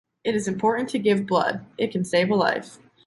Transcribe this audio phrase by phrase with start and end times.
[0.23, 2.79] It is important to give blood, it can save a life.